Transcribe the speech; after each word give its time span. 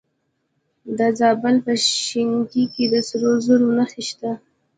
د 0.97 0.99
زابل 1.19 1.55
په 1.65 1.73
شنکۍ 2.03 2.65
کې 2.73 2.85
د 2.93 2.95
سرو 3.07 3.31
زرو 3.45 3.67
نښې 3.77 4.03
شته. 4.09 4.31